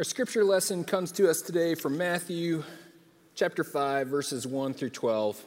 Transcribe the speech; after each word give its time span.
Our 0.00 0.04
scripture 0.04 0.44
lesson 0.44 0.82
comes 0.84 1.12
to 1.12 1.28
us 1.28 1.42
today 1.42 1.74
from 1.74 1.98
Matthew 1.98 2.64
chapter 3.34 3.62
5, 3.62 4.08
verses 4.08 4.46
1 4.46 4.72
through 4.72 4.88
12. 4.88 5.44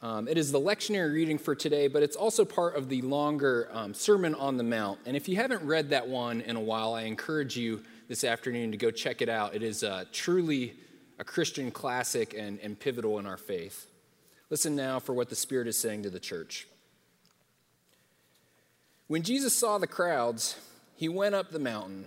Um, 0.00 0.28
it 0.28 0.38
is 0.38 0.50
the 0.50 0.58
lectionary 0.58 1.12
reading 1.12 1.36
for 1.36 1.54
today, 1.54 1.86
but 1.86 2.02
it's 2.02 2.16
also 2.16 2.46
part 2.46 2.74
of 2.76 2.88
the 2.88 3.02
longer 3.02 3.68
um, 3.70 3.92
Sermon 3.92 4.34
on 4.34 4.56
the 4.56 4.62
Mount. 4.62 5.00
And 5.04 5.14
if 5.14 5.28
you 5.28 5.36
haven't 5.36 5.62
read 5.62 5.90
that 5.90 6.08
one 6.08 6.40
in 6.40 6.56
a 6.56 6.60
while, 6.60 6.94
I 6.94 7.02
encourage 7.02 7.58
you 7.58 7.82
this 8.08 8.24
afternoon 8.24 8.70
to 8.70 8.78
go 8.78 8.90
check 8.90 9.20
it 9.20 9.28
out. 9.28 9.54
It 9.54 9.62
is 9.62 9.84
uh, 9.84 10.06
truly 10.10 10.76
a 11.18 11.24
Christian 11.24 11.70
classic 11.70 12.32
and, 12.32 12.58
and 12.60 12.80
pivotal 12.80 13.18
in 13.18 13.26
our 13.26 13.36
faith. 13.36 13.88
Listen 14.48 14.74
now 14.74 15.00
for 15.00 15.12
what 15.12 15.28
the 15.28 15.36
Spirit 15.36 15.68
is 15.68 15.78
saying 15.78 16.04
to 16.04 16.08
the 16.08 16.18
church. 16.18 16.66
When 19.06 19.20
Jesus 19.20 19.52
saw 19.54 19.76
the 19.76 19.86
crowds, 19.86 20.56
he 20.94 21.10
went 21.10 21.34
up 21.34 21.50
the 21.50 21.58
mountain. 21.58 22.06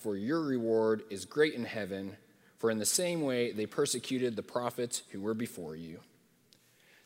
for 0.00 0.16
your 0.16 0.40
reward 0.40 1.02
is 1.10 1.24
great 1.24 1.54
in 1.54 1.64
heaven, 1.64 2.16
for 2.58 2.70
in 2.70 2.78
the 2.78 2.86
same 2.86 3.22
way 3.22 3.52
they 3.52 3.66
persecuted 3.66 4.36
the 4.36 4.42
prophets 4.42 5.02
who 5.10 5.20
were 5.20 5.34
before 5.34 5.76
you. 5.76 6.00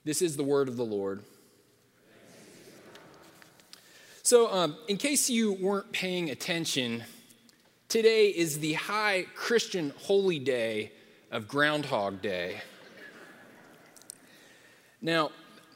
This 0.04 0.22
is 0.22 0.36
the 0.36 0.44
word 0.44 0.68
of 0.68 0.76
the 0.76 0.84
Lord. 0.84 1.22
So, 4.24 4.52
um, 4.52 4.76
in 4.88 4.96
case 4.96 5.28
you 5.28 5.52
weren't 5.52 5.92
paying 5.92 6.30
attention, 6.30 7.04
today 7.88 8.28
is 8.28 8.60
the 8.60 8.74
high 8.74 9.26
Christian 9.34 9.92
holy 9.98 10.38
day 10.38 10.92
of 11.30 11.48
Groundhog 11.48 12.22
Day. 12.22 12.60
Now, 15.00 15.30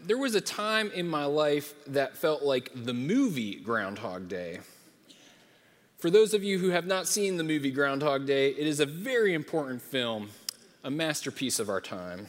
there 0.04 0.18
was 0.18 0.34
a 0.34 0.40
time 0.40 0.92
in 0.94 1.08
my 1.08 1.24
life 1.24 1.74
that 1.88 2.16
felt 2.16 2.42
like 2.42 2.70
the 2.74 2.94
movie 2.94 3.56
Groundhog 3.56 4.28
Day. 4.28 4.60
For 5.98 6.10
those 6.10 6.34
of 6.34 6.44
you 6.44 6.58
who 6.58 6.70
have 6.70 6.86
not 6.86 7.08
seen 7.08 7.38
the 7.38 7.44
movie 7.44 7.70
Groundhog 7.70 8.26
Day, 8.26 8.50
it 8.50 8.66
is 8.66 8.80
a 8.80 8.86
very 8.86 9.32
important 9.32 9.80
film, 9.80 10.28
a 10.84 10.90
masterpiece 10.90 11.58
of 11.58 11.70
our 11.70 11.80
time. 11.80 12.28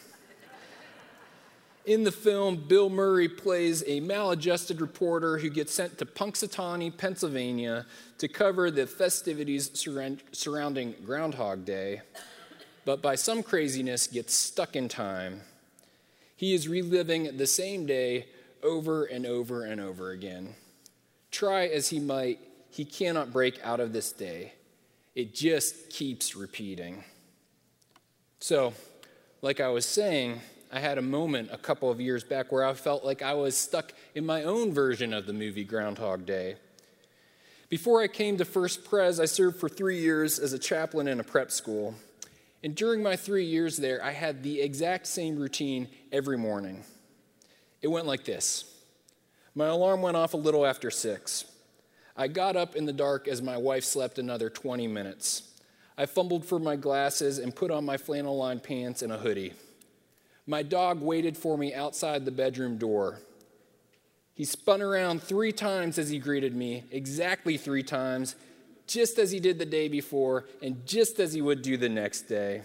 In 1.85 2.05
the 2.05 2.11
film, 2.11 2.63
Bill 2.67 2.89
Murray 2.89 3.27
plays 3.27 3.83
a 3.85 3.99
maladjusted 3.99 4.79
reporter 4.79 5.37
who 5.37 5.49
gets 5.49 5.73
sent 5.73 5.97
to 5.97 6.05
Punxsutawney, 6.05 6.95
Pennsylvania 6.97 7.85
to 8.19 8.29
cover 8.29 8.71
the 8.71 8.87
festivities 8.87 9.69
surrounding 10.31 10.95
Groundhog 11.05 11.65
Day, 11.65 12.01
but 12.85 13.01
by 13.01 13.15
some 13.15 13.43
craziness 13.43 14.07
gets 14.07 14.33
stuck 14.33 14.77
in 14.77 14.87
time. 14.87 15.41
He 16.37 16.53
is 16.53 16.69
reliving 16.69 17.35
the 17.35 17.47
same 17.47 17.85
day 17.85 18.27
over 18.63 19.03
and 19.03 19.25
over 19.25 19.63
and 19.63 19.81
over 19.81 20.11
again. 20.11 20.55
Try 21.31 21.67
as 21.67 21.89
he 21.89 21.99
might, 21.99 22.39
he 22.69 22.85
cannot 22.85 23.31
break 23.31 23.59
out 23.63 23.79
of 23.79 23.93
this 23.93 24.11
day. 24.11 24.53
It 25.15 25.33
just 25.33 25.89
keeps 25.89 26.35
repeating. 26.35 27.03
So, 28.39 28.73
like 29.41 29.59
I 29.59 29.69
was 29.69 29.85
saying, 29.85 30.41
I 30.71 30.79
had 30.79 30.97
a 30.97 31.01
moment 31.01 31.49
a 31.51 31.57
couple 31.57 31.89
of 31.89 32.01
years 32.01 32.23
back 32.23 32.51
where 32.51 32.65
I 32.65 32.73
felt 32.73 33.03
like 33.03 33.21
I 33.21 33.33
was 33.33 33.57
stuck 33.57 33.93
in 34.15 34.25
my 34.25 34.43
own 34.43 34.73
version 34.73 35.13
of 35.13 35.25
the 35.25 35.33
movie 35.33 35.63
Groundhog 35.63 36.25
Day. 36.25 36.57
Before 37.69 38.01
I 38.01 38.07
came 38.07 38.37
to 38.37 38.45
First 38.45 38.85
Pres, 38.85 39.19
I 39.19 39.25
served 39.25 39.59
for 39.59 39.69
three 39.69 39.99
years 39.99 40.39
as 40.39 40.53
a 40.53 40.59
chaplain 40.59 41.07
in 41.07 41.19
a 41.19 41.23
prep 41.23 41.51
school. 41.51 41.95
And 42.63 42.75
during 42.75 43.03
my 43.03 43.15
three 43.15 43.45
years 43.45 43.77
there, 43.77 44.03
I 44.03 44.11
had 44.11 44.43
the 44.43 44.61
exact 44.61 45.07
same 45.07 45.37
routine 45.37 45.87
every 46.11 46.37
morning. 46.37 46.83
It 47.81 47.87
went 47.87 48.07
like 48.07 48.25
this 48.25 48.65
My 49.55 49.67
alarm 49.67 50.01
went 50.01 50.17
off 50.17 50.33
a 50.33 50.37
little 50.37 50.65
after 50.65 50.91
six. 50.91 51.45
I 52.17 52.27
got 52.27 52.55
up 52.55 52.75
in 52.75 52.85
the 52.85 52.93
dark 52.93 53.27
as 53.27 53.43
my 53.43 53.57
wife 53.57 53.83
slept 53.83 54.17
another 54.17 54.49
20 54.49 54.87
minutes. 54.87 55.43
I 55.99 56.07
fumbled 56.07 56.45
for 56.45 56.57
my 56.57 56.75
glasses 56.75 57.37
and 57.37 57.55
put 57.55 57.69
on 57.69 57.85
my 57.85 57.97
flannel 57.97 58.35
lined 58.37 58.63
pants 58.63 59.03
and 59.03 59.11
a 59.11 59.19
hoodie. 59.19 59.53
My 60.47 60.63
dog 60.63 60.99
waited 60.99 61.37
for 61.37 61.57
me 61.57 61.75
outside 61.75 62.25
the 62.25 62.31
bedroom 62.31 62.77
door. 62.77 63.19
He 64.33 64.45
spun 64.45 64.81
around 64.81 65.21
three 65.21 65.51
times 65.51 65.99
as 65.99 66.09
he 66.09 66.17
greeted 66.17 66.55
me, 66.55 66.85
exactly 66.91 67.55
three 67.55 67.83
times, 67.83 68.35
just 68.87 69.19
as 69.19 69.29
he 69.29 69.39
did 69.39 69.59
the 69.59 69.65
day 69.65 69.87
before 69.87 70.45
and 70.61 70.85
just 70.87 71.19
as 71.19 71.33
he 71.33 71.41
would 71.41 71.61
do 71.61 71.77
the 71.77 71.89
next 71.89 72.23
day. 72.23 72.63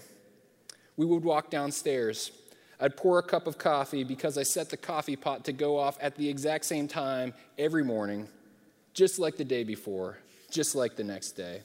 We 0.97 1.05
would 1.05 1.23
walk 1.23 1.51
downstairs. 1.51 2.31
I'd 2.79 2.97
pour 2.97 3.19
a 3.19 3.23
cup 3.23 3.45
of 3.45 3.59
coffee 3.59 4.03
because 4.03 4.37
I 4.37 4.43
set 4.43 4.69
the 4.69 4.77
coffee 4.77 5.15
pot 5.15 5.45
to 5.45 5.53
go 5.53 5.77
off 5.77 5.97
at 6.01 6.15
the 6.15 6.29
exact 6.29 6.65
same 6.65 6.87
time 6.87 7.33
every 7.57 7.83
morning 7.83 8.27
just 8.93 9.19
like 9.19 9.37
the 9.37 9.45
day 9.45 9.63
before, 9.63 10.19
just 10.51 10.75
like 10.75 10.95
the 10.95 11.03
next 11.03 11.31
day. 11.31 11.61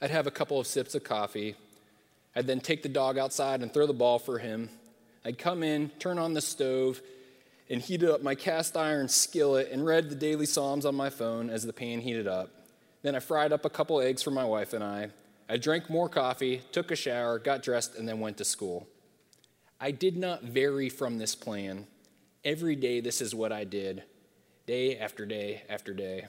I'd 0.00 0.10
have 0.10 0.26
a 0.26 0.32
couple 0.32 0.58
of 0.58 0.66
sips 0.66 0.94
of 0.94 1.04
coffee. 1.04 1.54
I'd 2.34 2.46
then 2.46 2.60
take 2.60 2.82
the 2.82 2.88
dog 2.88 3.16
outside 3.16 3.62
and 3.62 3.72
throw 3.72 3.86
the 3.86 3.92
ball 3.92 4.18
for 4.18 4.38
him. 4.38 4.68
I'd 5.24 5.38
come 5.38 5.62
in, 5.62 5.90
turn 5.98 6.18
on 6.18 6.34
the 6.34 6.40
stove, 6.40 7.00
and 7.70 7.80
heat 7.80 8.02
up 8.02 8.22
my 8.22 8.34
cast 8.34 8.76
iron 8.76 9.08
skillet 9.08 9.70
and 9.70 9.86
read 9.86 10.10
the 10.10 10.16
daily 10.16 10.46
Psalms 10.46 10.84
on 10.84 10.94
my 10.94 11.10
phone 11.10 11.48
as 11.48 11.62
the 11.62 11.72
pan 11.72 12.00
heated 12.00 12.26
up. 12.26 12.50
Then 13.02 13.14
I 13.14 13.20
fried 13.20 13.52
up 13.52 13.64
a 13.64 13.70
couple 13.70 14.00
eggs 14.00 14.22
for 14.22 14.30
my 14.30 14.44
wife 14.44 14.72
and 14.72 14.84
I. 14.84 15.10
I 15.48 15.56
drank 15.56 15.88
more 15.88 16.08
coffee, 16.08 16.62
took 16.72 16.90
a 16.90 16.96
shower, 16.96 17.38
got 17.38 17.62
dressed, 17.62 17.96
and 17.96 18.08
then 18.08 18.20
went 18.20 18.38
to 18.38 18.44
school. 18.44 18.88
I 19.80 19.90
did 19.90 20.16
not 20.16 20.42
vary 20.42 20.88
from 20.88 21.18
this 21.18 21.34
plan. 21.34 21.86
Every 22.44 22.76
day, 22.76 23.00
this 23.00 23.20
is 23.20 23.34
what 23.34 23.52
I 23.52 23.64
did 23.64 24.02
day 24.66 24.98
after 24.98 25.26
day 25.26 25.62
after 25.68 25.92
day. 25.92 26.26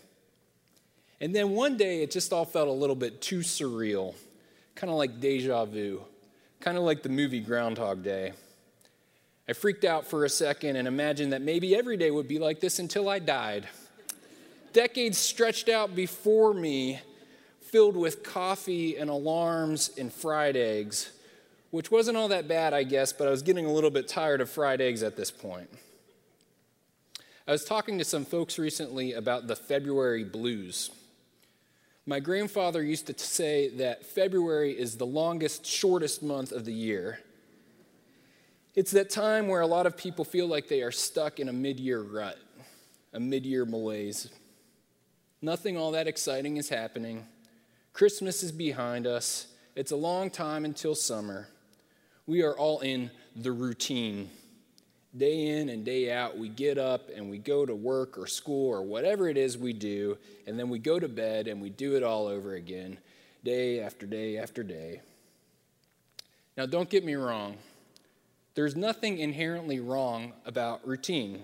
And 1.22 1.34
then 1.34 1.52
one 1.52 1.78
day 1.78 2.04
it 2.04 2.12
just 2.12 2.34
all 2.34 2.46
felt 2.46 2.68
a 2.68 2.72
little 2.72 2.96
bit 2.96 3.22
too 3.22 3.40
surreal, 3.40 4.16
kind 4.76 4.92
of 4.92 4.98
like 4.98 5.20
deja 5.20 5.66
vu, 5.66 6.02
kind 6.60 6.78
of 6.78 6.84
like 6.84 7.04
the 7.04 7.10
movie 7.10 7.40
Groundhog 7.40 8.04
Day. 8.04 8.34
I 9.48 9.54
freaked 9.54 9.86
out 9.86 10.08
for 10.08 10.26
a 10.26 10.30
second 10.30 10.76
and 10.76 10.88
imagined 10.88 11.34
that 11.34 11.42
maybe 11.42 11.76
every 11.76 11.98
day 11.98 12.12
would 12.12 12.28
be 12.28 12.40
like 12.40 12.60
this 12.60 12.80
until 12.80 13.08
I 13.08 13.20
died. 13.20 13.68
Decades 14.74 15.18
stretched 15.18 15.70
out 15.70 15.96
before 15.96 16.54
me, 16.54 17.00
filled 17.62 17.96
with 17.96 18.24
coffee 18.24 18.98
and 18.98 19.10
alarms 19.10 19.92
and 19.98 20.12
fried 20.12 20.58
eggs, 20.58 21.12
which 21.72 21.92
wasn't 21.92 22.18
all 22.18 22.28
that 22.30 22.48
bad, 22.48 22.74
I 22.74 22.84
guess, 22.84 23.14
but 23.14 23.28
I 23.28 23.32
was 23.32 23.42
getting 23.42 23.66
a 23.66 23.72
little 23.72 23.92
bit 23.92 24.08
tired 24.08 24.42
of 24.42 24.50
fried 24.50 24.82
eggs 24.82 25.04
at 25.04 25.16
this 25.16 25.32
point. 25.32 25.70
I 27.48 27.52
was 27.52 27.64
talking 27.64 28.00
to 28.00 28.06
some 28.06 28.26
folks 28.26 28.58
recently 28.58 29.14
about 29.14 29.46
the 29.46 29.56
February 29.56 30.24
blues. 30.24 30.90
My 32.08 32.20
grandfather 32.20 32.82
used 32.82 33.06
to 33.06 33.20
say 33.24 33.70
that 33.78 34.04
February 34.04 34.72
is 34.72 34.98
the 34.98 35.06
longest, 35.06 35.64
shortest 35.64 36.24
month 36.24 36.52
of 36.52 36.66
the 36.66 36.74
year. 36.74 37.20
It's 38.74 38.90
that 38.92 39.12
time 39.12 39.48
where 39.48 39.62
a 39.62 39.68
lot 39.68 39.86
of 39.86 39.96
people 39.96 40.26
feel 40.26 40.48
like 40.48 40.68
they 40.68 40.82
are 40.82 40.92
stuck 40.92 41.40
in 41.40 41.48
a 41.48 41.54
mid 41.54 41.80
year 41.80 42.02
rut, 42.02 42.40
a 43.14 43.20
mid 43.20 43.46
year 43.46 43.64
malaise. 43.64 44.28
Nothing 45.40 45.78
all 45.78 45.92
that 45.92 46.08
exciting 46.08 46.58
is 46.58 46.70
happening. 46.70 47.28
Christmas 47.94 48.42
is 48.42 48.52
behind 48.52 49.06
us. 49.06 49.54
It's 49.76 49.92
a 49.92 49.96
long 49.96 50.32
time 50.32 50.66
until 50.66 50.96
summer. 50.96 51.50
We 52.26 52.42
are 52.42 52.58
all 52.58 52.80
in 52.80 53.12
the 53.36 53.52
routine 53.52 54.32
day 55.18 55.60
in 55.60 55.70
and 55.70 55.86
day 55.86 56.12
out, 56.12 56.38
we 56.38 56.50
get 56.50 56.78
up 56.78 57.10
and 57.16 57.30
we 57.30 57.38
go 57.38 57.66
to 57.66 57.74
work 57.74 58.18
or 58.18 58.28
school 58.28 58.70
or 58.70 58.82
whatever 58.82 59.30
it 59.30 59.38
is 59.38 59.58
we 59.58 59.74
do, 59.74 60.18
and 60.46 60.60
then 60.60 60.70
we 60.70 60.80
go 60.80 61.00
to 61.00 61.08
bed 61.08 61.48
and 61.48 61.62
we 61.62 61.70
do 61.70 61.96
it 61.96 62.04
all 62.04 62.28
over 62.28 62.56
again, 62.56 62.98
day 63.44 63.80
after 63.80 64.06
day 64.06 64.38
after 64.38 64.64
day. 64.64 65.02
Now, 66.58 66.66
don't 66.66 66.90
get 66.90 67.04
me 67.04 67.16
wrong, 67.16 67.58
there's 68.56 68.76
nothing 68.76 69.18
inherently 69.18 69.80
wrong 69.80 70.34
about 70.46 70.88
routine. 70.88 71.44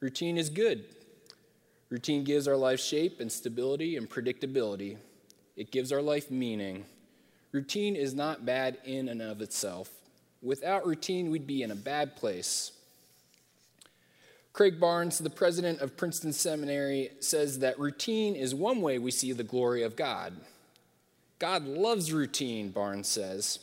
Routine 0.00 0.36
is 0.36 0.50
good. 0.50 0.84
Routine 1.90 2.24
gives 2.24 2.48
our 2.48 2.56
life 2.56 2.80
shape 2.80 3.20
and 3.20 3.30
stability 3.30 3.96
and 3.96 4.10
predictability. 4.10 4.96
It 5.56 5.70
gives 5.70 5.92
our 5.92 6.02
life 6.02 6.30
meaning. 6.30 6.86
Routine 7.52 7.94
is 7.94 8.14
not 8.14 8.46
bad 8.46 8.78
in 8.84 9.08
and 9.08 9.22
of 9.22 9.42
itself. 9.42 9.90
Without 10.42 10.84
routine, 10.84 11.30
we'd 11.30 11.46
be 11.46 11.62
in 11.62 11.70
a 11.70 11.76
bad 11.76 12.16
place. 12.16 12.72
Craig 14.52 14.78
Barnes, 14.78 15.18
the 15.18 15.30
president 15.30 15.80
of 15.80 15.96
Princeton 15.96 16.32
Seminary, 16.32 17.10
says 17.20 17.60
that 17.60 17.78
routine 17.78 18.34
is 18.34 18.54
one 18.54 18.82
way 18.82 18.98
we 18.98 19.10
see 19.10 19.32
the 19.32 19.44
glory 19.44 19.82
of 19.82 19.96
God. 19.96 20.34
God 21.38 21.64
loves 21.64 22.12
routine, 22.12 22.70
Barnes 22.70 23.08
says. 23.08 23.60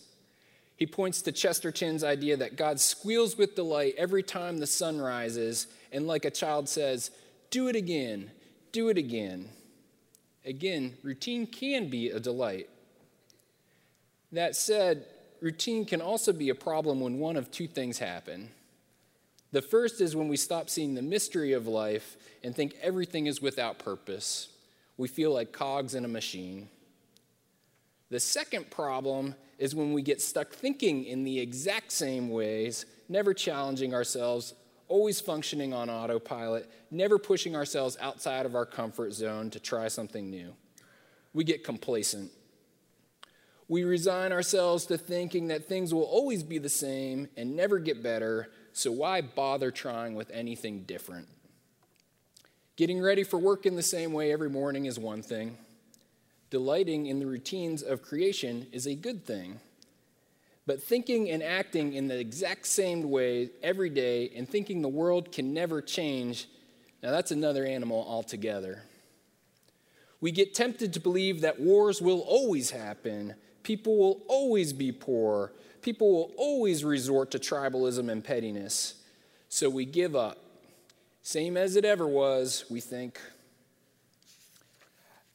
He 0.78 0.88
points 0.88 1.22
to 1.24 1.32
Chesterton's 1.32 2.04
idea 2.04 2.38
that 2.38 2.56
God 2.56 2.80
squeals 2.80 3.38
with 3.38 3.56
delight 3.56 3.96
every 3.98 4.24
time 4.24 4.58
the 4.58 4.68
sun 4.68 5.00
rises, 5.00 5.68
and 5.92 6.08
like 6.08 6.26
a 6.26 6.32
child 6.32 6.70
says, 6.70 7.12
Do 7.52 7.68
it 7.68 7.76
again, 7.76 8.32
do 8.72 8.90
it 8.90 8.98
again. 8.98 9.50
Again, 10.46 10.98
routine 11.04 11.46
can 11.46 11.90
be 11.90 12.10
a 12.10 12.20
delight. 12.20 12.70
That 14.32 14.56
said, 14.56 15.06
routine 15.42 15.86
can 15.86 16.02
also 16.02 16.34
be 16.34 16.50
a 16.50 16.56
problem 16.56 17.00
when 17.00 17.20
one 17.20 17.36
of 17.36 17.52
two 17.52 17.68
things 17.68 18.00
happen. 18.00 18.50
The 19.52 19.62
first 19.62 20.00
is 20.00 20.16
when 20.16 20.28
we 20.28 20.38
stop 20.38 20.70
seeing 20.70 20.96
the 20.96 21.02
mystery 21.02 21.54
of 21.54 21.68
life 21.68 22.18
and 22.44 22.56
think 22.56 22.76
everything 22.82 23.26
is 23.26 23.42
without 23.42 23.80
purpose. 23.80 24.50
We 24.98 25.08
feel 25.08 25.34
like 25.34 25.52
cogs 25.52 25.96
in 25.96 26.06
a 26.06 26.10
machine. 26.10 26.70
The 28.10 28.20
second 28.20 28.70
problem 28.70 29.36
is 29.58 29.76
when 29.76 29.94
we 29.94 30.02
get 30.02 30.22
stuck 30.22 30.50
thinking 30.50 31.06
in 31.06 31.24
the 31.24 31.40
exact 31.40 31.92
same 31.92 32.30
ways, 32.30 32.86
never 33.08 33.34
challenging 33.34 33.94
ourselves, 33.94 34.54
always 34.88 35.20
functioning 35.20 35.74
on 35.74 35.90
autopilot, 35.90 36.70
never 36.92 37.18
pushing 37.18 37.56
ourselves 37.56 37.98
outside 38.02 38.46
of 38.46 38.56
our 38.56 38.66
comfort 38.66 39.14
zone 39.14 39.50
to 39.52 39.60
try 39.60 39.88
something 39.88 40.30
new. 40.30 40.54
We 41.34 41.44
get 41.44 41.64
complacent. 41.64 42.32
We 43.70 43.84
resign 43.84 44.32
ourselves 44.32 44.88
to 44.88 44.98
thinking 44.98 45.48
that 45.48 45.66
things 45.66 45.94
will 45.94 46.04
always 46.04 46.42
be 46.42 46.58
the 46.58 46.70
same 46.70 47.28
and 47.38 47.56
never 47.56 47.78
get 47.78 48.02
better, 48.02 48.50
so 48.74 48.92
why 48.92 49.22
bother 49.22 49.70
trying 49.70 50.16
with 50.16 50.32
anything 50.32 50.82
different? 50.84 51.28
Getting 52.76 53.00
ready 53.00 53.24
for 53.24 53.38
work 53.38 53.68
in 53.68 53.76
the 53.76 53.84
same 53.84 54.12
way 54.12 54.32
every 54.32 54.50
morning 54.50 54.86
is 54.86 54.98
one 54.98 55.22
thing. 55.22 55.56
Delighting 56.50 57.06
in 57.06 57.20
the 57.20 57.28
routines 57.28 57.84
of 57.84 58.02
creation 58.02 58.66
is 58.72 58.88
a 58.88 58.96
good 58.96 59.24
thing. 59.24 59.60
But 60.66 60.82
thinking 60.82 61.30
and 61.30 61.44
acting 61.44 61.94
in 61.94 62.08
the 62.08 62.20
exact 62.20 62.66
same 62.66 63.10
way 63.10 63.52
every 63.62 63.90
day 63.92 64.32
and 64.36 64.50
thinking 64.50 64.82
the 64.82 64.88
world 64.88 65.32
can 65.32 65.54
never 65.54 65.80
change, 65.80 66.48
now 67.04 67.12
that's 67.12 67.32
another 67.32 67.66
animal 67.66 68.04
altogether. 68.08 68.82
We 70.22 70.32
get 70.32 70.56
tempted 70.56 70.94
to 70.94 71.00
believe 71.00 71.42
that 71.42 71.60
wars 71.60 72.02
will 72.02 72.22
always 72.22 72.72
happen, 72.72 73.36
people 73.64 73.98
will 73.98 74.22
always 74.28 74.74
be 74.74 74.92
poor, 74.92 75.52
people 75.82 76.12
will 76.12 76.32
always 76.38 76.84
resort 76.84 77.32
to 77.32 77.40
tribalism 77.40 78.10
and 78.12 78.24
pettiness. 78.24 78.96
So 79.50 79.70
we 79.70 79.86
give 79.86 80.16
up. 80.16 80.38
Same 81.24 81.58
as 81.58 81.76
it 81.76 81.86
ever 81.86 82.08
was, 82.08 82.66
we 82.70 82.80
think. 82.80 83.20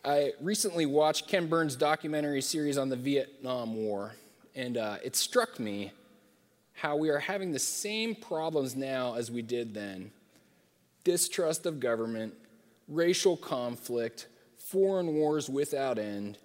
I 0.05 0.33
recently 0.41 0.87
watched 0.87 1.29
Ken 1.29 1.47
Burns' 1.47 1.77
documentary 1.77 2.43
series 2.43 2.77
on 2.77 2.91
the 2.91 2.97
Vietnam 2.97 3.75
War, 3.75 4.15
and 4.55 4.77
uh, 4.77 4.97
it 5.03 5.17
struck 5.17 5.59
me 5.59 5.93
how 6.75 6.97
we 6.97 7.09
are 7.09 7.19
having 7.19 7.53
the 7.53 7.59
same 7.59 8.15
problems 8.15 8.77
now 8.77 9.15
as 9.15 9.31
we 9.31 9.43
did 9.43 9.75
then 9.75 10.11
distrust 11.05 11.67
of 11.67 11.81
government, 11.81 12.33
racial 12.89 13.37
conflict, 13.37 14.27
foreign 14.57 15.15
wars 15.15 15.49
without 15.49 15.99
end, 15.99 16.39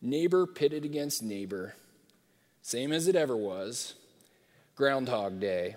neighbor 0.00 0.46
pitted 0.46 0.84
against 0.84 1.22
neighbor. 1.22 1.74
Same 2.62 2.92
as 2.92 3.08
it 3.08 3.16
ever 3.16 3.36
was. 3.36 3.94
Groundhog 4.74 5.40
Day. 5.40 5.76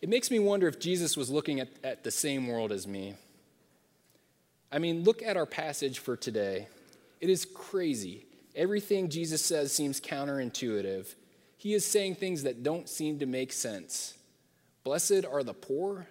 It 0.00 0.08
makes 0.08 0.30
me 0.30 0.38
wonder 0.38 0.68
if 0.68 0.80
Jesus 0.80 1.16
was 1.16 1.30
looking 1.30 1.60
at, 1.60 1.68
at 1.82 2.04
the 2.04 2.10
same 2.10 2.48
world 2.48 2.72
as 2.72 2.86
me. 2.86 3.14
I 4.70 4.78
mean, 4.78 5.04
look 5.04 5.22
at 5.22 5.36
our 5.36 5.46
passage 5.46 6.00
for 6.00 6.16
today. 6.16 6.66
It 7.20 7.30
is 7.30 7.44
crazy. 7.44 8.26
Everything 8.56 9.08
Jesus 9.08 9.44
says 9.44 9.72
seems 9.72 10.00
counterintuitive. 10.00 11.14
He 11.56 11.74
is 11.74 11.86
saying 11.86 12.16
things 12.16 12.42
that 12.42 12.62
don't 12.62 12.88
seem 12.88 13.18
to 13.20 13.26
make 13.26 13.52
sense. 13.52 14.14
Blessed 14.82 15.24
are 15.24 15.42
the 15.42 15.54
poor. 15.54 16.06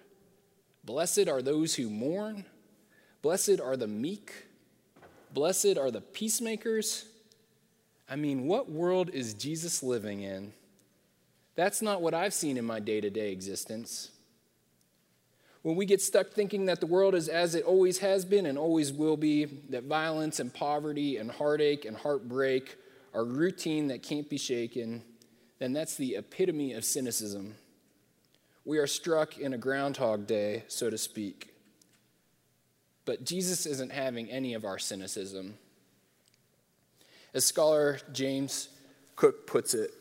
Blessed 0.83 1.27
are 1.27 1.41
those 1.41 1.75
who 1.75 1.89
mourn. 1.89 2.45
Blessed 3.21 3.59
are 3.61 3.77
the 3.77 3.87
meek. 3.87 4.45
Blessed 5.33 5.77
are 5.77 5.89
the 5.89 6.01
peacemakers. 6.01 7.05
I 8.07 8.15
mean, 8.15 8.45
what 8.45 8.69
world 8.69 9.09
is 9.09 9.33
Jesus 9.33 9.81
living 9.81 10.21
in? 10.21 10.53
That's 11.55 11.81
not 11.81 12.01
what 12.01 12.13
I've 12.13 12.33
seen 12.33 12.57
in 12.57 12.65
my 12.65 12.79
day 12.79 13.01
to 13.01 13.09
day 13.09 13.31
existence. 13.31 14.11
When 15.63 15.75
we 15.75 15.85
get 15.85 16.01
stuck 16.01 16.31
thinking 16.31 16.65
that 16.65 16.81
the 16.81 16.85
world 16.85 17.15
is 17.15 17.29
as 17.29 17.55
it 17.55 17.63
always 17.63 17.99
has 17.99 18.25
been 18.25 18.45
and 18.45 18.57
always 18.57 18.91
will 18.91 19.15
be, 19.15 19.45
that 19.69 19.85
violence 19.85 20.39
and 20.39 20.53
poverty 20.53 21.17
and 21.17 21.31
heartache 21.31 21.85
and 21.85 21.95
heartbreak 21.95 22.75
are 23.13 23.23
routine 23.23 23.87
that 23.87 24.03
can't 24.03 24.29
be 24.29 24.37
shaken, 24.37 25.03
then 25.59 25.71
that's 25.71 25.95
the 25.95 26.15
epitome 26.15 26.73
of 26.73 26.83
cynicism. 26.83 27.55
We 28.65 28.77
are 28.77 28.87
struck 28.87 29.37
in 29.37 29.53
a 29.53 29.57
groundhog 29.57 30.27
day, 30.27 30.65
so 30.67 30.89
to 30.89 30.97
speak. 30.97 31.52
But 33.05 33.25
Jesus 33.25 33.65
isn't 33.65 33.91
having 33.91 34.29
any 34.29 34.53
of 34.53 34.65
our 34.65 34.79
cynicism. 34.79 35.55
As 37.33 37.45
scholar 37.45 37.99
James 38.11 38.69
Cook 39.15 39.47
puts 39.47 39.73
it, 39.73 39.91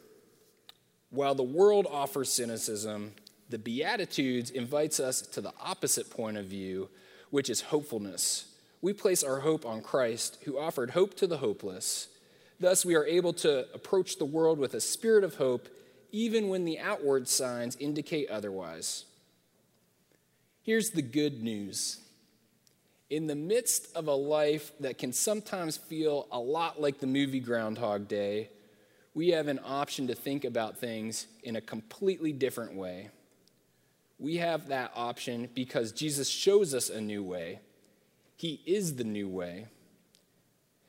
while 1.11 1.35
the 1.35 1.43
world 1.43 1.87
offers 1.91 2.33
cynicism, 2.33 3.13
the 3.51 3.59
Beatitudes 3.59 4.51
invites 4.51 4.99
us 4.99 5.21
to 5.21 5.43
the 5.43 5.53
opposite 5.61 6.09
point 6.09 6.39
of 6.39 6.47
view, 6.47 6.89
which 7.31 7.51
is 7.51 7.61
hopefulness. 7.61 8.47
We 8.81 8.95
place 8.95 9.23
our 9.23 9.41
hope 9.41 9.67
on 9.67 9.83
Christ, 9.83 10.39
who 10.45 10.59
offered 10.59 10.91
hope 10.91 11.15
to 11.17 11.27
the 11.27 11.37
hopeless. 11.39 12.09
Thus, 12.59 12.85
we 12.85 12.95
are 12.95 13.05
able 13.05 13.33
to 13.35 13.67
approach 13.75 14.17
the 14.17 14.25
world 14.25 14.59
with 14.59 14.73
a 14.73 14.81
spirit 14.81 15.23
of 15.23 15.35
hope, 15.35 15.69
even 16.13 16.49
when 16.49 16.65
the 16.65 16.79
outward 16.79 17.29
signs 17.29 17.77
indicate 17.77 18.31
otherwise. 18.31 19.05
Here's 20.63 20.91
the 20.91 21.03
good 21.03 21.43
news 21.43 21.99
in 23.13 23.27
the 23.27 23.37
midst 23.37 23.95
of 23.95 24.09
a 24.09 24.15
life 24.15 24.73
that 24.81 24.97
can 24.97 25.13
sometimes 25.13 25.77
feel 25.77 26.27
a 26.33 26.39
lot 26.39 26.81
like 26.81 26.99
the 26.99 27.07
movie 27.07 27.41
Groundhog 27.41 28.09
Day, 28.09 28.49
we 29.13 29.29
have 29.33 29.49
an 29.49 29.61
option 29.67 30.07
to 30.07 30.15
think 30.15 30.47
about 30.47 30.79
things 30.79 31.27
in 31.43 31.55
a 31.57 31.61
completely 31.61 32.33
different 32.33 32.75
way. 32.75 33.11
We 34.19 34.39
have 34.39 34.69
that 34.69 34.93
option 34.97 35.51
because 35.55 35.93
Jesus 35.93 36.27
shows 36.27 36.73
us 36.73 36.89
a 36.89 37.03
new 37.03 37.23
way. 37.23 37.61
He 38.39 38.63
is 38.65 38.97
the 38.97 39.05
new 39.05 39.29
way. 39.29 39.67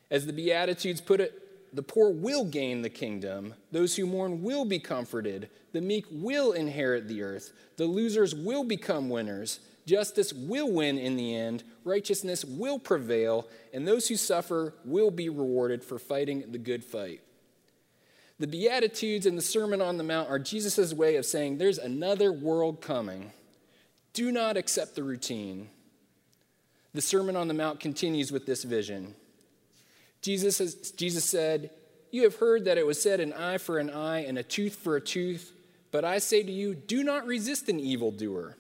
As 0.10 0.26
the 0.26 0.32
Beatitudes 0.32 1.02
put 1.02 1.20
it, 1.20 1.76
the 1.76 1.84
poor 1.84 2.10
will 2.10 2.46
gain 2.46 2.84
the 2.84 2.90
kingdom, 2.90 3.54
those 3.74 3.98
who 3.98 4.06
mourn 4.06 4.44
will 4.44 4.64
be 4.64 4.80
comforted, 4.80 5.50
the 5.74 5.82
meek 5.82 6.06
will 6.10 6.54
inherit 6.54 7.10
the 7.10 7.22
earth, 7.22 7.52
the 7.76 7.86
losers 7.86 8.34
will 8.34 8.64
become 8.64 9.10
winners. 9.10 9.60
Justice 9.86 10.32
will 10.32 10.72
win 10.72 10.98
in 10.98 11.18
the 11.18 11.36
end, 11.36 11.64
righteousness 11.84 12.46
will 12.46 12.80
prevail, 12.80 13.48
and 13.74 13.88
those 13.88 14.08
who 14.08 14.16
suffer 14.16 14.74
will 14.86 15.12
be 15.12 15.28
rewarded 15.30 15.84
for 15.84 16.00
fighting 16.00 16.52
the 16.52 16.58
good 16.58 16.84
fight. 16.84 17.22
The 18.40 18.48
Beatitudes 18.48 19.26
and 19.26 19.38
the 19.38 19.42
Sermon 19.42 19.82
on 19.82 19.98
the 19.98 20.04
Mount 20.04 20.30
are 20.30 20.40
Jesus' 20.40 20.94
way 20.94 21.18
of 21.18 21.26
saying 21.26 21.58
there's 21.58 21.78
another 21.78 22.32
world 22.32 22.82
coming. 22.82 23.32
Do 24.14 24.32
not 24.32 24.58
accept 24.58 24.96
the 24.96 25.04
routine. 25.04 25.70
The 26.94 27.02
Sermon 27.02 27.36
on 27.36 27.48
the 27.48 27.54
Mount 27.54 27.80
continues 27.80 28.32
with 28.32 28.46
this 28.46 28.64
vision. 28.64 29.16
Jesus, 30.22 30.60
has, 30.60 30.92
Jesus 30.92 31.26
said, 31.26 31.72
You 32.12 32.24
have 32.24 32.38
heard 32.38 32.66
that 32.66 32.78
it 32.78 32.86
was 32.86 33.02
said, 33.02 33.20
an 33.20 33.34
eye 33.34 33.58
for 33.58 33.78
an 33.78 33.90
eye 33.90 34.24
and 34.26 34.38
a 34.38 34.44
tooth 34.44 34.76
for 34.76 34.96
a 34.96 35.02
tooth, 35.02 35.52
but 35.92 36.06
I 36.06 36.20
say 36.20 36.42
to 36.44 36.52
you, 36.52 36.74
do 36.74 37.04
not 37.04 37.26
resist 37.26 37.70
an 37.70 37.80
evildoer. 37.80 38.58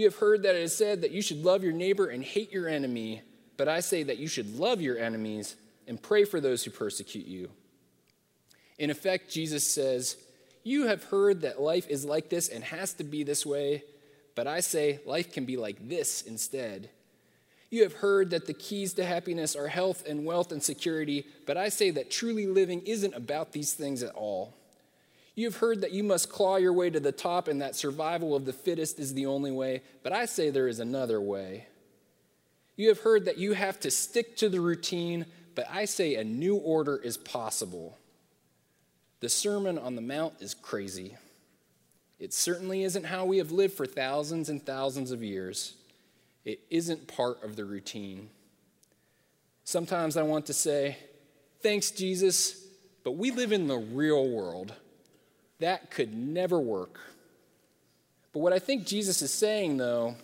You 0.00 0.06
have 0.06 0.16
heard 0.16 0.44
that 0.44 0.54
it 0.54 0.62
is 0.62 0.74
said 0.74 1.02
that 1.02 1.10
you 1.10 1.20
should 1.20 1.44
love 1.44 1.62
your 1.62 1.74
neighbor 1.74 2.06
and 2.06 2.24
hate 2.24 2.50
your 2.50 2.66
enemy, 2.66 3.20
but 3.58 3.68
I 3.68 3.80
say 3.80 4.02
that 4.04 4.16
you 4.16 4.28
should 4.28 4.58
love 4.58 4.80
your 4.80 4.96
enemies 4.96 5.56
and 5.86 6.02
pray 6.02 6.24
for 6.24 6.40
those 6.40 6.64
who 6.64 6.70
persecute 6.70 7.26
you. 7.26 7.50
In 8.78 8.88
effect, 8.88 9.30
Jesus 9.30 9.70
says, 9.70 10.16
You 10.64 10.86
have 10.86 11.04
heard 11.04 11.42
that 11.42 11.60
life 11.60 11.86
is 11.90 12.06
like 12.06 12.30
this 12.30 12.48
and 12.48 12.64
has 12.64 12.94
to 12.94 13.04
be 13.04 13.24
this 13.24 13.44
way, 13.44 13.82
but 14.34 14.46
I 14.46 14.60
say 14.60 15.00
life 15.04 15.34
can 15.34 15.44
be 15.44 15.58
like 15.58 15.86
this 15.86 16.22
instead. 16.22 16.88
You 17.68 17.82
have 17.82 17.92
heard 17.92 18.30
that 18.30 18.46
the 18.46 18.54
keys 18.54 18.94
to 18.94 19.04
happiness 19.04 19.54
are 19.54 19.68
health 19.68 20.02
and 20.08 20.24
wealth 20.24 20.50
and 20.50 20.62
security, 20.62 21.26
but 21.46 21.58
I 21.58 21.68
say 21.68 21.90
that 21.90 22.10
truly 22.10 22.46
living 22.46 22.80
isn't 22.86 23.12
about 23.12 23.52
these 23.52 23.74
things 23.74 24.02
at 24.02 24.14
all. 24.14 24.54
You 25.34 25.46
have 25.46 25.56
heard 25.56 25.80
that 25.82 25.92
you 25.92 26.02
must 26.02 26.30
claw 26.30 26.56
your 26.56 26.72
way 26.72 26.90
to 26.90 27.00
the 27.00 27.12
top 27.12 27.48
and 27.48 27.62
that 27.62 27.76
survival 27.76 28.34
of 28.34 28.44
the 28.44 28.52
fittest 28.52 28.98
is 28.98 29.14
the 29.14 29.26
only 29.26 29.50
way, 29.50 29.82
but 30.02 30.12
I 30.12 30.26
say 30.26 30.50
there 30.50 30.68
is 30.68 30.80
another 30.80 31.20
way. 31.20 31.66
You 32.76 32.88
have 32.88 33.00
heard 33.00 33.26
that 33.26 33.38
you 33.38 33.52
have 33.52 33.78
to 33.80 33.90
stick 33.90 34.36
to 34.38 34.48
the 34.48 34.60
routine, 34.60 35.26
but 35.54 35.66
I 35.70 35.84
say 35.84 36.14
a 36.14 36.24
new 36.24 36.56
order 36.56 36.96
is 36.96 37.16
possible. 37.16 37.98
The 39.20 39.28
Sermon 39.28 39.78
on 39.78 39.96
the 39.96 40.02
Mount 40.02 40.34
is 40.40 40.54
crazy. 40.54 41.16
It 42.18 42.32
certainly 42.32 42.82
isn't 42.84 43.04
how 43.04 43.24
we 43.24 43.38
have 43.38 43.52
lived 43.52 43.74
for 43.74 43.86
thousands 43.86 44.48
and 44.48 44.64
thousands 44.64 45.10
of 45.10 45.22
years. 45.22 45.74
It 46.44 46.60
isn't 46.70 47.06
part 47.06 47.42
of 47.42 47.56
the 47.56 47.64
routine. 47.64 48.30
Sometimes 49.64 50.16
I 50.16 50.22
want 50.22 50.46
to 50.46 50.52
say, 50.52 50.96
Thanks, 51.62 51.90
Jesus, 51.90 52.64
but 53.04 53.12
we 53.12 53.30
live 53.30 53.52
in 53.52 53.66
the 53.66 53.76
real 53.76 54.26
world. 54.26 54.72
That 55.60 55.90
could 55.90 56.14
never 56.14 56.58
work. 56.58 56.98
But 58.32 58.40
what 58.40 58.52
I 58.52 58.58
think 58.58 58.86
Jesus 58.86 59.22
is 59.22 59.32
saying, 59.32 59.76
though, 59.76 60.16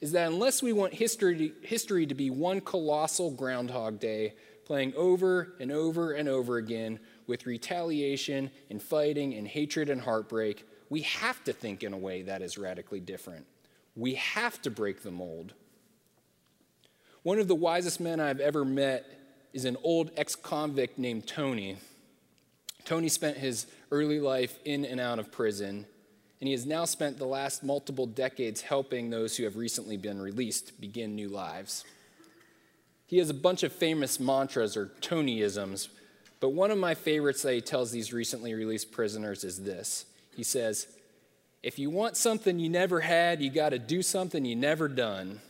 is 0.00 0.12
that 0.12 0.28
unless 0.28 0.62
we 0.62 0.72
want 0.72 0.94
history, 0.94 1.52
history 1.62 2.06
to 2.06 2.14
be 2.14 2.30
one 2.30 2.60
colossal 2.60 3.30
Groundhog 3.30 4.00
Day, 4.00 4.34
playing 4.64 4.94
over 4.96 5.54
and 5.60 5.70
over 5.70 6.12
and 6.12 6.28
over 6.28 6.56
again 6.56 7.00
with 7.26 7.46
retaliation 7.46 8.50
and 8.70 8.82
fighting 8.82 9.34
and 9.34 9.46
hatred 9.46 9.90
and 9.90 10.00
heartbreak, 10.00 10.64
we 10.88 11.02
have 11.02 11.42
to 11.44 11.52
think 11.52 11.82
in 11.82 11.92
a 11.92 11.98
way 11.98 12.22
that 12.22 12.42
is 12.42 12.56
radically 12.56 13.00
different. 13.00 13.46
We 13.94 14.14
have 14.14 14.60
to 14.62 14.70
break 14.70 15.02
the 15.02 15.10
mold. 15.10 15.54
One 17.22 17.38
of 17.38 17.48
the 17.48 17.54
wisest 17.54 18.00
men 18.00 18.18
I've 18.20 18.40
ever 18.40 18.64
met 18.64 19.04
is 19.52 19.64
an 19.64 19.76
old 19.82 20.10
ex 20.16 20.34
convict 20.34 20.98
named 20.98 21.26
Tony. 21.26 21.76
Tony 22.84 23.08
spent 23.08 23.36
his 23.36 23.66
early 23.90 24.20
life 24.20 24.58
in 24.64 24.84
and 24.84 25.00
out 25.00 25.18
of 25.18 25.32
prison, 25.32 25.86
and 26.40 26.48
he 26.48 26.52
has 26.52 26.66
now 26.66 26.84
spent 26.84 27.18
the 27.18 27.26
last 27.26 27.62
multiple 27.62 28.06
decades 28.06 28.62
helping 28.62 29.10
those 29.10 29.36
who 29.36 29.44
have 29.44 29.56
recently 29.56 29.96
been 29.96 30.20
released 30.20 30.80
begin 30.80 31.14
new 31.14 31.28
lives. 31.28 31.84
He 33.06 33.18
has 33.18 33.28
a 33.28 33.34
bunch 33.34 33.62
of 33.62 33.72
famous 33.72 34.20
mantras 34.20 34.76
or 34.76 34.86
Tonyisms, 35.00 35.88
but 36.38 36.50
one 36.50 36.70
of 36.70 36.78
my 36.78 36.94
favorites 36.94 37.42
that 37.42 37.54
he 37.54 37.60
tells 37.60 37.90
these 37.90 38.12
recently 38.12 38.54
released 38.54 38.92
prisoners 38.92 39.44
is 39.44 39.62
this. 39.62 40.06
He 40.36 40.42
says, 40.44 40.86
if 41.62 41.78
you 41.78 41.90
want 41.90 42.16
something 42.16 42.58
you 42.58 42.70
never 42.70 43.00
had, 43.00 43.42
you 43.42 43.50
got 43.50 43.70
to 43.70 43.78
do 43.78 44.00
something 44.00 44.44
you 44.44 44.56
never 44.56 44.88
done. 44.88 45.40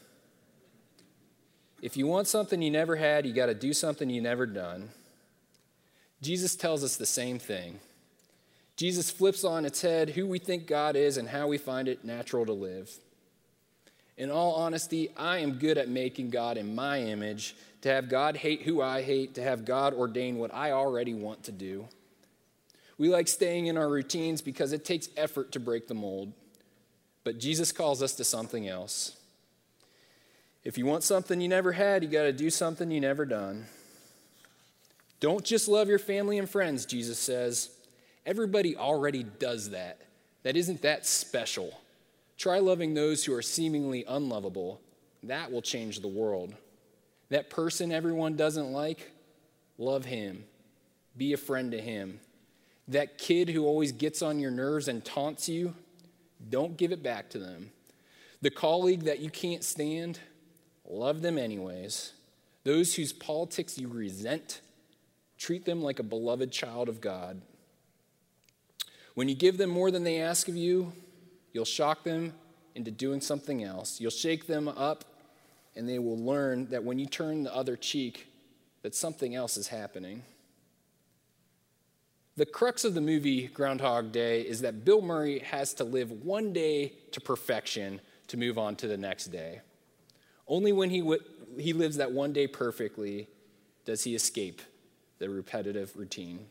If 1.82 1.96
you 1.96 2.06
want 2.06 2.26
something 2.26 2.60
you 2.60 2.70
never 2.70 2.96
had, 2.96 3.24
you 3.26 3.32
got 3.32 3.46
to 3.46 3.54
do 3.54 3.72
something 3.72 4.10
you 4.10 4.20
never 4.20 4.46
done. 4.46 4.90
Jesus 6.22 6.54
tells 6.54 6.84
us 6.84 6.96
the 6.96 7.06
same 7.06 7.38
thing. 7.38 7.80
Jesus 8.76 9.10
flips 9.10 9.44
on 9.44 9.64
its 9.64 9.82
head 9.82 10.10
who 10.10 10.26
we 10.26 10.38
think 10.38 10.66
God 10.66 10.96
is 10.96 11.16
and 11.16 11.28
how 11.28 11.48
we 11.48 11.58
find 11.58 11.88
it 11.88 12.04
natural 12.04 12.46
to 12.46 12.52
live. 12.52 12.90
In 14.16 14.30
all 14.30 14.54
honesty, 14.54 15.10
I 15.16 15.38
am 15.38 15.58
good 15.58 15.78
at 15.78 15.88
making 15.88 16.30
God 16.30 16.56
in 16.56 16.74
my 16.74 17.00
image, 17.00 17.56
to 17.82 17.88
have 17.88 18.10
God 18.10 18.36
hate 18.36 18.62
who 18.62 18.82
I 18.82 19.02
hate, 19.02 19.34
to 19.34 19.42
have 19.42 19.64
God 19.64 19.94
ordain 19.94 20.36
what 20.36 20.52
I 20.54 20.72
already 20.72 21.14
want 21.14 21.44
to 21.44 21.52
do. 21.52 21.88
We 22.98 23.08
like 23.08 23.28
staying 23.28 23.66
in 23.66 23.78
our 23.78 23.88
routines 23.88 24.42
because 24.42 24.72
it 24.72 24.84
takes 24.84 25.08
effort 25.16 25.52
to 25.52 25.60
break 25.60 25.88
the 25.88 25.94
mold. 25.94 26.34
But 27.24 27.38
Jesus 27.38 27.72
calls 27.72 28.02
us 28.02 28.14
to 28.16 28.24
something 28.24 28.68
else. 28.68 29.16
If 30.64 30.76
you 30.76 30.84
want 30.84 31.02
something 31.02 31.40
you 31.40 31.48
never 31.48 31.72
had, 31.72 32.02
you 32.02 32.10
got 32.10 32.24
to 32.24 32.32
do 32.32 32.50
something 32.50 32.90
you 32.90 33.00
never 33.00 33.24
done. 33.24 33.64
Don't 35.20 35.44
just 35.44 35.68
love 35.68 35.88
your 35.88 35.98
family 35.98 36.38
and 36.38 36.48
friends, 36.48 36.86
Jesus 36.86 37.18
says. 37.18 37.70
Everybody 38.26 38.76
already 38.76 39.22
does 39.22 39.70
that. 39.70 40.00
That 40.42 40.56
isn't 40.56 40.82
that 40.82 41.06
special. 41.06 41.78
Try 42.38 42.58
loving 42.58 42.94
those 42.94 43.24
who 43.24 43.34
are 43.34 43.42
seemingly 43.42 44.04
unlovable. 44.08 44.80
That 45.22 45.52
will 45.52 45.60
change 45.60 46.00
the 46.00 46.08
world. 46.08 46.54
That 47.28 47.50
person 47.50 47.92
everyone 47.92 48.36
doesn't 48.36 48.72
like, 48.72 49.10
love 49.76 50.06
him. 50.06 50.44
Be 51.16 51.34
a 51.34 51.36
friend 51.36 51.70
to 51.72 51.80
him. 51.80 52.20
That 52.88 53.18
kid 53.18 53.50
who 53.50 53.66
always 53.66 53.92
gets 53.92 54.22
on 54.22 54.38
your 54.38 54.50
nerves 54.50 54.88
and 54.88 55.04
taunts 55.04 55.48
you, 55.48 55.74
don't 56.48 56.76
give 56.76 56.92
it 56.92 57.02
back 57.02 57.28
to 57.30 57.38
them. 57.38 57.70
The 58.40 58.50
colleague 58.50 59.02
that 59.02 59.20
you 59.20 59.28
can't 59.28 59.62
stand, 59.62 60.18
love 60.88 61.20
them 61.20 61.36
anyways. 61.36 62.14
Those 62.64 62.94
whose 62.94 63.12
politics 63.12 63.78
you 63.78 63.88
resent, 63.88 64.60
treat 65.40 65.64
them 65.64 65.82
like 65.82 65.98
a 65.98 66.04
beloved 66.04 66.52
child 66.52 66.88
of 66.88 67.00
God. 67.00 67.40
When 69.14 69.28
you 69.28 69.34
give 69.34 69.56
them 69.56 69.70
more 69.70 69.90
than 69.90 70.04
they 70.04 70.20
ask 70.20 70.48
of 70.48 70.54
you, 70.54 70.92
you'll 71.52 71.64
shock 71.64 72.04
them 72.04 72.34
into 72.74 72.90
doing 72.90 73.22
something 73.22 73.64
else. 73.64 74.00
You'll 74.00 74.10
shake 74.10 74.46
them 74.46 74.68
up, 74.68 75.04
and 75.74 75.88
they 75.88 75.98
will 75.98 76.18
learn 76.18 76.66
that 76.66 76.84
when 76.84 76.98
you 76.98 77.06
turn 77.06 77.42
the 77.42 77.54
other 77.54 77.74
cheek, 77.74 78.28
that 78.82 78.94
something 78.94 79.34
else 79.34 79.56
is 79.56 79.68
happening. 79.68 80.22
The 82.36 82.46
crux 82.46 82.84
of 82.84 82.94
the 82.94 83.00
movie 83.00 83.48
Groundhog 83.48 84.12
Day 84.12 84.42
is 84.42 84.60
that 84.60 84.84
Bill 84.84 85.02
Murray 85.02 85.40
has 85.40 85.74
to 85.74 85.84
live 85.84 86.10
one 86.24 86.52
day 86.52 86.92
to 87.12 87.20
perfection 87.20 88.00
to 88.28 88.36
move 88.36 88.58
on 88.58 88.76
to 88.76 88.86
the 88.86 88.96
next 88.96 89.26
day. 89.26 89.62
Only 90.46 90.72
when 90.72 90.90
he, 90.90 91.00
w- 91.00 91.22
he 91.58 91.72
lives 91.72 91.96
that 91.96 92.12
one 92.12 92.32
day 92.32 92.46
perfectly 92.46 93.26
does 93.84 94.04
he 94.04 94.14
escape 94.14 94.62
the 95.20 95.30
repetitive 95.30 95.96
routine. 95.96 96.46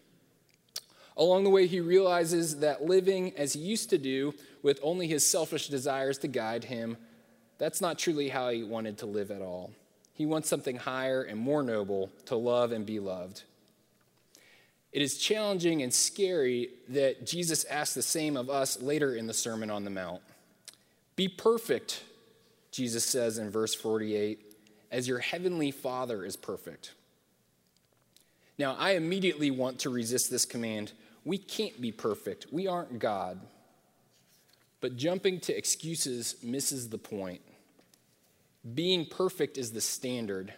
Along 1.18 1.44
the 1.44 1.50
way, 1.50 1.68
he 1.68 1.82
realizes 1.82 2.60
that 2.60 2.86
living 2.86 3.34
as 3.36 3.52
he 3.52 3.60
used 3.60 3.90
to 3.90 3.98
do, 3.98 4.34
with 4.64 4.80
only 4.82 5.08
his 5.08 5.28
selfish 5.28 5.68
desires 5.68 6.18
to 6.20 6.30
guide 6.30 6.64
him, 6.64 6.96
that's 7.58 7.82
not 7.82 8.00
truly 8.00 8.30
how 8.30 8.50
he 8.50 8.64
wanted 8.64 9.00
to 9.00 9.06
live 9.06 9.30
at 9.30 9.42
all. 9.42 9.72
He 10.14 10.26
wants 10.26 10.48
something 10.48 10.78
higher 10.78 11.22
and 11.22 11.38
more 11.38 11.62
noble 11.62 12.10
to 12.28 12.38
love 12.38 12.72
and 12.72 12.86
be 12.86 13.00
loved. 13.00 13.44
It 14.92 15.02
is 15.02 15.18
challenging 15.18 15.82
and 15.82 15.94
scary 15.94 16.70
that 16.90 17.28
Jesus 17.28 17.66
asks 17.66 17.96
the 17.96 18.02
same 18.02 18.38
of 18.38 18.50
us 18.50 18.82
later 18.82 19.14
in 19.14 19.28
the 19.28 19.34
Sermon 19.34 19.70
on 19.70 19.84
the 19.84 19.90
Mount. 19.90 20.22
Be 21.16 21.28
perfect, 21.28 22.04
Jesus 22.72 23.04
says 23.04 23.38
in 23.38 23.50
verse 23.50 23.76
48, 23.76 24.40
as 24.92 25.08
your 25.08 25.20
heavenly 25.20 25.72
Father 25.72 26.24
is 26.24 26.36
perfect. 26.36 26.94
Now, 28.60 28.76
I 28.78 28.92
immediately 28.92 29.50
want 29.52 29.80
to 29.80 29.90
resist 29.90 30.30
this 30.30 30.44
command. 30.44 30.92
We 31.24 31.38
can't 31.38 31.80
be 31.80 31.94
perfect, 31.94 32.48
we 32.52 32.68
aren't 32.68 33.00
God. 33.00 33.40
But 34.82 34.98
jumping 34.98 35.40
to 35.42 35.58
excuses 35.58 36.36
misses 36.44 36.90
the 36.90 36.98
point. 36.98 37.42
Being 38.76 39.06
perfect 39.06 39.58
is 39.58 39.72
the 39.72 39.82
standard. 39.82 40.54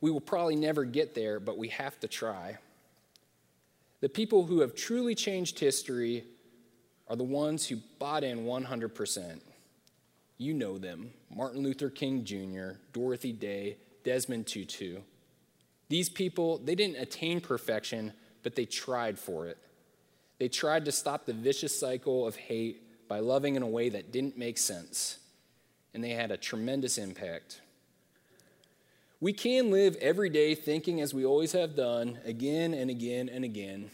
We 0.00 0.10
will 0.10 0.20
probably 0.20 0.56
never 0.56 0.84
get 0.84 1.14
there, 1.14 1.38
but 1.40 1.58
we 1.58 1.68
have 1.68 2.00
to 2.00 2.08
try. 2.08 2.56
The 4.00 4.08
people 4.08 4.46
who 4.46 4.60
have 4.60 4.74
truly 4.74 5.14
changed 5.14 5.58
history 5.58 6.24
are 7.08 7.16
the 7.16 7.24
ones 7.24 7.66
who 7.66 7.76
bought 7.98 8.24
in 8.24 8.44
100%. 8.44 9.40
You 10.38 10.54
know 10.54 10.78
them 10.78 11.10
Martin 11.34 11.62
Luther 11.62 11.90
King 11.90 12.24
Jr., 12.24 12.78
Dorothy 12.92 13.32
Day, 13.32 13.76
Desmond 14.04 14.46
Tutu. 14.46 15.00
These 15.88 16.08
people, 16.08 16.58
they 16.58 16.74
didn't 16.74 16.96
attain 16.96 17.40
perfection, 17.40 18.12
but 18.42 18.54
they 18.54 18.66
tried 18.66 19.18
for 19.18 19.46
it. 19.46 19.58
They 20.38 20.48
tried 20.48 20.84
to 20.84 20.92
stop 20.92 21.24
the 21.26 21.32
vicious 21.32 21.78
cycle 21.78 22.26
of 22.26 22.36
hate 22.36 23.08
by 23.08 23.20
loving 23.20 23.56
in 23.56 23.62
a 23.62 23.66
way 23.66 23.88
that 23.88 24.12
didn't 24.12 24.36
make 24.36 24.58
sense, 24.58 25.18
and 25.94 26.04
they 26.04 26.10
had 26.10 26.30
a 26.30 26.36
tremendous 26.36 26.98
impact. 26.98 27.60
We 29.20 29.32
can 29.32 29.72
live 29.72 29.96
every 29.96 30.28
day 30.28 30.54
thinking 30.54 31.00
as 31.00 31.12
we 31.12 31.24
always 31.24 31.52
have 31.52 31.74
done, 31.74 32.18
again 32.24 32.72
and 32.72 32.88
again 32.88 33.28
and 33.28 33.44
again. 33.44 33.90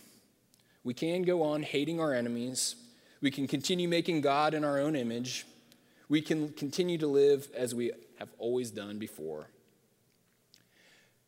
We 0.82 0.92
can 0.92 1.22
go 1.22 1.42
on 1.42 1.62
hating 1.62 1.98
our 1.98 2.12
enemies. 2.12 2.76
We 3.22 3.30
can 3.30 3.48
continue 3.48 3.88
making 3.88 4.20
God 4.20 4.52
in 4.52 4.64
our 4.64 4.78
own 4.78 4.94
image. 4.94 5.46
We 6.10 6.20
can 6.20 6.50
continue 6.50 6.98
to 6.98 7.06
live 7.06 7.48
as 7.56 7.74
we 7.74 7.92
have 8.18 8.28
always 8.38 8.70
done 8.70 8.98
before. 8.98 9.46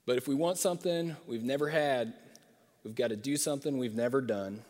But 0.06 0.16
if 0.16 0.28
we 0.28 0.34
want 0.34 0.58
something 0.58 1.16
we've 1.26 1.42
never 1.42 1.68
had, 1.68 2.14
we've 2.84 2.94
got 2.94 3.08
to 3.08 3.16
do 3.16 3.36
something 3.36 3.76
we've 3.76 3.94
never 3.94 4.20
done. 4.20 4.62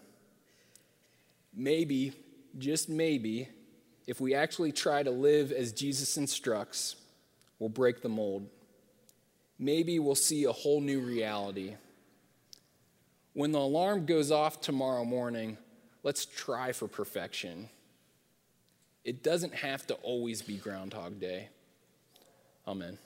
Maybe, 1.54 2.12
just 2.58 2.88
maybe, 2.88 3.48
if 4.06 4.20
we 4.20 4.34
actually 4.34 4.72
try 4.72 5.02
to 5.02 5.10
live 5.10 5.52
as 5.52 5.72
Jesus 5.72 6.16
instructs, 6.16 6.96
we'll 7.58 7.68
break 7.68 8.02
the 8.02 8.08
mold 8.08 8.48
maybe 9.58 9.98
we'll 9.98 10.14
see 10.14 10.44
a 10.44 10.52
whole 10.52 10.80
new 10.80 11.00
reality. 11.00 11.74
When 13.32 13.52
the 13.52 13.58
alarm 13.58 14.06
goes 14.06 14.30
off 14.30 14.60
tomorrow 14.60 15.04
morning, 15.04 15.58
let's 16.02 16.24
try 16.24 16.72
for 16.72 16.88
perfection. 16.88 17.68
It 19.04 19.22
doesn't 19.22 19.54
have 19.54 19.86
to 19.88 19.94
always 19.94 20.42
be 20.42 20.56
Groundhog 20.56 21.20
Day. 21.20 21.48
Amen. 22.66 22.98